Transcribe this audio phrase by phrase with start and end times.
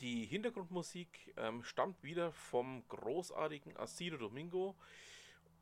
[0.00, 4.76] Die Hintergrundmusik ähm, stammt wieder vom großartigen Asido Domingo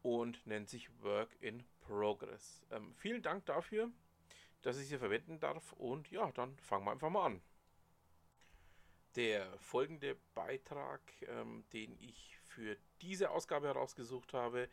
[0.03, 2.63] und nennt sich Work in Progress.
[2.73, 3.91] Ähm, vielen Dank dafür,
[4.63, 7.41] dass ich sie verwenden darf und ja, dann fangen wir einfach mal an.
[9.15, 14.69] Der folgende Beitrag, ähm, den ich für diese Ausgabe herausgesucht habe,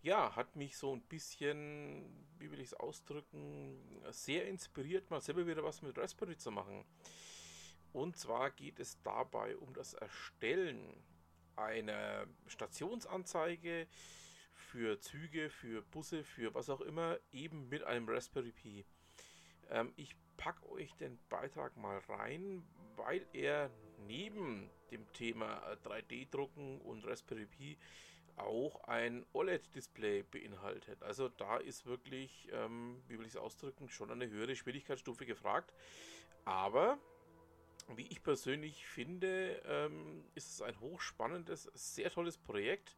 [0.00, 5.46] ja, hat mich so ein bisschen, wie will ich es ausdrücken, sehr inspiriert, mal selber
[5.46, 6.86] wieder was mit Raspberry zu machen.
[7.96, 11.02] Und zwar geht es dabei um das Erstellen
[11.56, 13.86] einer Stationsanzeige
[14.52, 18.84] für Züge, für Busse, für was auch immer, eben mit einem Raspberry Pi.
[19.70, 22.62] Ähm, ich packe euch den Beitrag mal rein,
[22.96, 23.70] weil er
[24.06, 27.78] neben dem Thema 3D-Drucken und Raspberry Pi
[28.36, 31.02] auch ein OLED-Display beinhaltet.
[31.02, 35.72] Also da ist wirklich, ähm, wie will ich es ausdrücken, schon eine höhere Schwierigkeitsstufe gefragt.
[36.44, 36.98] Aber
[37.94, 42.96] wie ich persönlich finde, ähm, ist es ein hochspannendes, sehr tolles Projekt,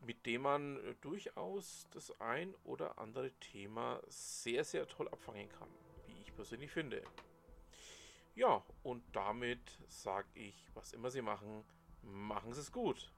[0.00, 5.68] mit dem man äh, durchaus das ein oder andere Thema sehr, sehr toll abfangen kann,
[6.06, 7.02] wie ich persönlich finde.
[8.34, 11.64] Ja, und damit sage ich, was immer Sie machen,
[12.02, 13.10] machen Sie es gut.